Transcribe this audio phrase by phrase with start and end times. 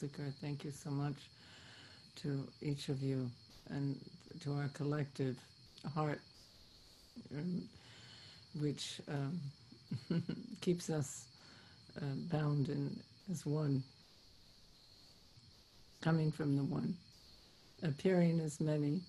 [0.00, 1.14] Thank you so much
[2.16, 3.30] to each of you
[3.70, 3.98] and
[4.40, 5.38] to our collective
[5.94, 6.20] heart,
[7.34, 7.62] um,
[8.60, 9.40] which um,
[10.60, 11.24] keeps us
[11.96, 12.94] uh, bound in
[13.30, 13.82] as one,
[16.02, 16.94] coming from the one,
[17.82, 19.00] appearing as many,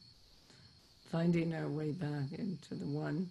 [1.12, 3.30] finding our way back into the one.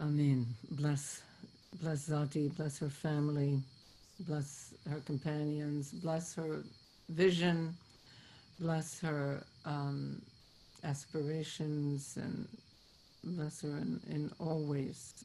[0.00, 0.44] Amen.
[0.72, 1.22] Bless,
[1.80, 3.62] bless Zati, bless her family,
[4.20, 6.62] bless her companions, bless her
[7.08, 7.74] vision,
[8.60, 10.22] bless her um,
[10.84, 12.46] aspirations, and
[13.24, 15.24] bless her in, in all ways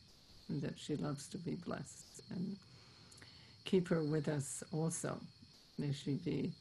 [0.49, 2.21] that she loves to be blessed.
[2.31, 2.55] And
[3.65, 5.19] keep her with us also.
[5.77, 6.51] May she be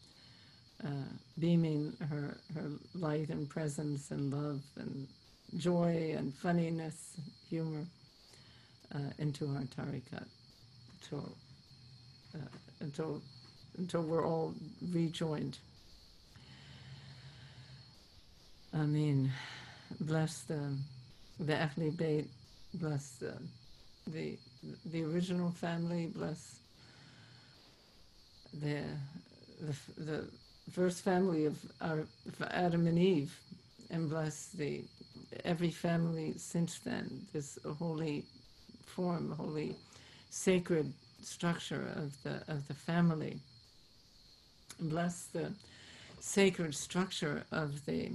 [0.85, 5.09] uh, beaming her, her light and presence and love and
[5.57, 7.17] joy and funniness,
[7.49, 7.85] humor
[8.95, 10.27] uh, into our tariqat
[12.89, 13.21] until,
[13.77, 14.55] until we're all
[14.91, 15.59] rejoined.
[18.73, 19.31] I mean,
[20.01, 20.75] bless the,
[21.39, 22.27] the Ahli Bayt,
[22.75, 23.35] bless the,
[24.07, 24.39] the,
[24.87, 26.61] the original family, bless
[28.55, 28.85] the,
[29.61, 30.25] the, the
[30.73, 33.39] first family of our, of Adam and Eve,
[33.91, 34.83] and bless the
[35.45, 38.25] every family since then, this holy
[38.87, 39.77] form, holy
[40.31, 40.91] sacred
[41.23, 43.39] structure of the of the family.
[44.81, 45.53] Bless the
[46.21, 48.13] sacred structure of the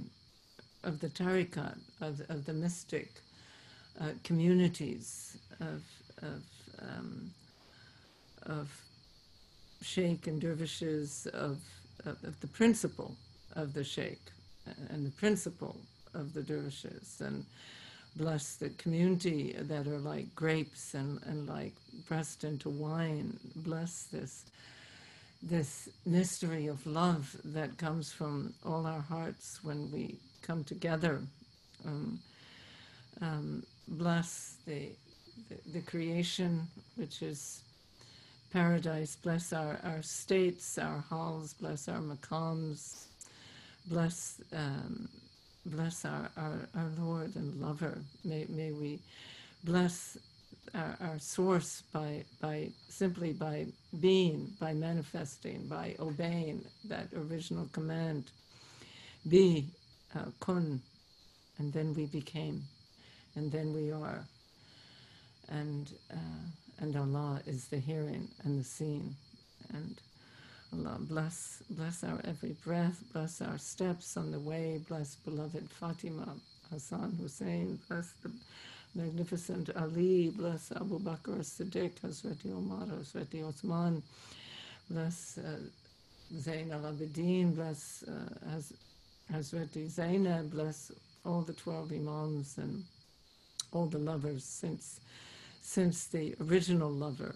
[0.82, 3.10] of the tariqat, of, of the mystic
[4.00, 5.82] uh, communities of
[6.22, 6.42] of
[6.80, 7.30] um,
[8.42, 8.70] of
[9.82, 11.58] sheikh and dervishes of,
[12.06, 13.14] of, of the principle
[13.54, 14.20] of the sheikh
[14.88, 15.76] and the principle
[16.14, 17.44] of the dervishes and
[18.16, 21.72] bless the community that are like grapes and, and like
[22.06, 23.38] pressed into wine.
[23.56, 24.44] Bless this
[25.42, 31.20] this mystery of love that comes from all our hearts when we come together.
[31.84, 32.18] Um,
[33.20, 34.88] um, bless the,
[35.50, 37.60] the, the creation, which is
[38.54, 39.16] paradise.
[39.16, 41.52] Bless our, our states, our hals.
[41.52, 43.04] Bless our maqams.
[43.86, 45.08] Bless um,
[45.66, 47.33] bless our, our, our Lord
[47.64, 47.98] lover.
[48.24, 49.00] May, may we
[49.64, 50.18] bless
[50.74, 53.66] our, our source by, by simply by
[54.00, 58.30] being, by manifesting, by obeying that original command.
[59.28, 59.66] Be,
[60.14, 60.82] uh, kun,
[61.58, 62.62] and then we became,
[63.36, 64.24] and then we are.
[65.48, 66.44] And, uh,
[66.80, 69.14] and Allah is the hearing and the seeing.
[69.72, 70.00] And
[70.72, 76.34] Allah bless, bless our every breath, bless our steps on the way, bless beloved Fatima,
[76.74, 78.30] Hassan Hussein, bless the
[78.94, 84.02] magnificent Ali, bless Abu Bakr as-Siddiq, Hazreti Omar, Hazreti Osman,
[84.90, 85.58] bless uh,
[86.38, 88.72] Zain al-Abidin, bless uh, Haz-
[89.32, 90.90] Hazreti Zainab, bless
[91.24, 92.84] all the 12 Imams and
[93.72, 95.00] all the lovers since,
[95.62, 97.34] since the original lover,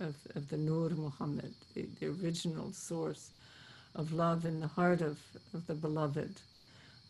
[0.00, 3.30] of, of the Nur Muhammad, the, the original source
[3.94, 5.18] of love in the heart of,
[5.54, 6.30] of the beloved,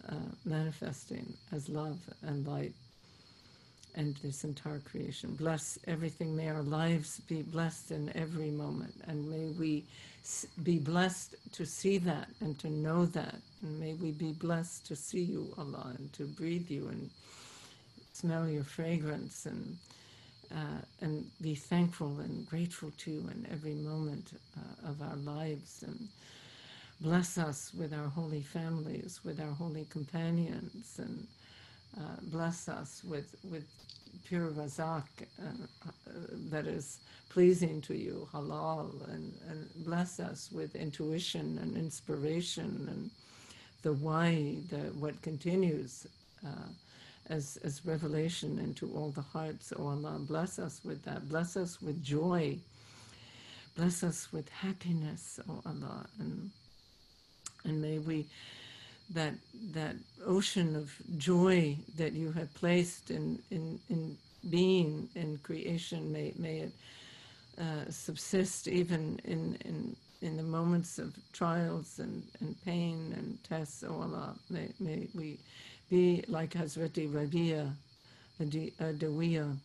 [0.09, 0.15] uh,
[0.45, 2.73] manifesting as love and light
[3.97, 5.35] and this entire creation.
[5.35, 6.37] Bless everything.
[6.37, 8.95] May our lives be blessed in every moment.
[9.07, 9.85] And may we
[10.63, 13.37] be blessed to see that and to know that.
[13.63, 17.11] And may we be blessed to see you, Allah, and to breathe you and
[18.13, 19.77] smell your fragrance and
[20.55, 25.83] uh, and be thankful and grateful to you in every moment uh, of our lives
[25.85, 26.09] and
[27.01, 31.27] bless us with our holy families, with our holy companions, and
[31.99, 33.65] uh, bless us with, with
[34.25, 35.05] pure razak
[35.41, 35.45] uh,
[35.87, 35.91] uh,
[36.51, 43.11] that is pleasing to you, halal, and, and bless us with intuition and inspiration and
[43.83, 46.07] the why, the, what continues.
[46.45, 46.69] Uh,
[47.29, 49.73] as, as revelation into all the hearts.
[49.77, 51.29] Oh Allah, bless us with that.
[51.29, 52.59] Bless us with joy.
[53.77, 56.07] Bless us with happiness, oh Allah.
[56.19, 56.51] And,
[57.67, 58.27] and may we,
[59.11, 59.35] that,
[59.73, 64.17] that ocean of joy that you have placed in, in, in
[64.51, 66.73] being, in creation, may, may it
[67.61, 73.85] uh, subsist even in, in, in the moments of trials and, and pain and tests,
[73.87, 74.35] oh Allah.
[74.51, 75.39] May, may we
[75.91, 77.71] be like Hazreti Rabia,
[78.41, 79.57] Dawiya,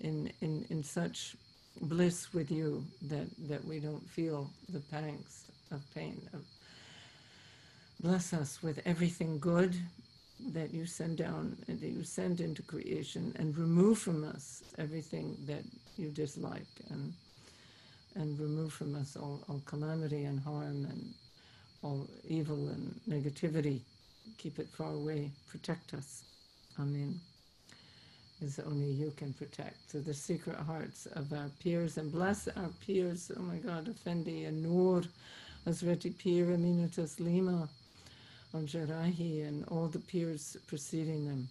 [0.00, 1.36] in, in, in such
[1.82, 6.20] bliss with you that, that we don't feel the pangs of pain.
[6.32, 6.40] Of,
[8.00, 9.74] bless us with everything good
[10.52, 15.36] that you send down and that you send into creation and remove from us everything
[15.46, 15.62] that
[15.96, 17.12] you dislike and
[18.16, 21.12] and remove from us all, all calamity and harm and
[21.82, 23.80] all evil and negativity.
[24.38, 25.30] Keep it far away.
[25.48, 26.24] Protect us.
[26.80, 27.20] Amen.
[28.42, 29.90] As only you can protect.
[29.92, 33.30] So the secret hearts of our pirs and bless our pirs.
[33.36, 35.02] Oh my God, Effendi and Noor,
[35.66, 37.68] Hazreti Pir Lima,
[38.56, 41.48] Al-Jerrahi, and all the pirs preceding them,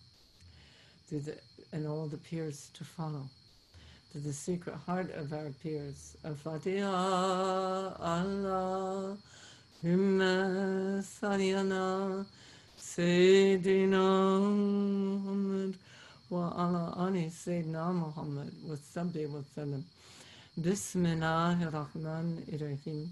[1.12, 1.38] the,
[1.72, 3.30] and all the pirs to follow.
[4.14, 6.16] To the secret heart of our pirs.
[6.24, 6.88] Al-Fatiha,
[8.00, 9.18] Allah,
[9.84, 12.26] Himma Sayyana,
[12.80, 15.78] Sayyidina Muhammad,
[16.30, 19.84] wa ala ali Sayyidina Muhammad, wa sabbi wa sallam.
[20.60, 23.12] Bismillahir Rahmanir Rahim.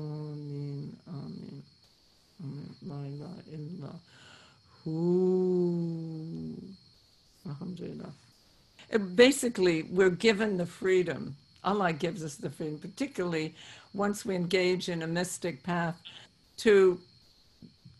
[9.15, 11.35] Basically, we're given the freedom.
[11.63, 13.55] Allah gives us the freedom, particularly
[13.93, 15.99] once we engage in a mystic path,
[16.57, 16.99] to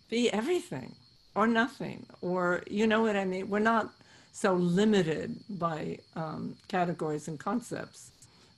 [0.09, 0.95] be everything
[1.35, 3.49] or nothing, or you know what I mean?
[3.49, 3.93] We're not
[4.33, 8.11] so limited by um, categories and concepts.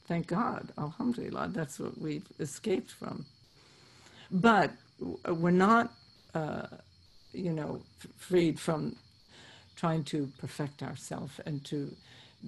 [0.07, 3.25] Thank God, Alhamdulillah, that's what we've escaped from.
[4.31, 4.71] But
[5.27, 5.93] we're not,
[6.33, 6.67] uh,
[7.33, 7.81] you know,
[8.17, 8.95] freed from
[9.75, 11.95] trying to perfect ourselves and to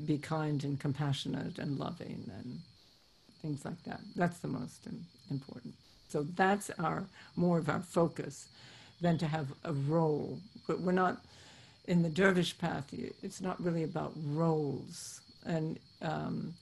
[0.05, 2.59] be kind and compassionate and loving and
[3.41, 4.01] things like that.
[4.15, 4.87] That's the most
[5.31, 5.73] important.
[6.09, 7.05] So that's our
[7.35, 8.47] more of our focus
[9.01, 10.39] than to have a role.
[10.67, 11.23] But we're not
[11.87, 12.93] in the dervish path.
[13.21, 15.79] It's not really about roles and.
[16.01, 16.53] Um,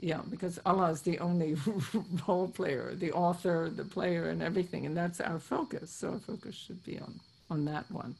[0.00, 1.56] yeah, because Allah is the only
[2.28, 5.90] role player, the author, the player, and everything, and that's our focus.
[5.90, 7.20] So our focus should be on
[7.50, 8.14] on that one.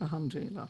[0.00, 0.68] Alhamdulillah.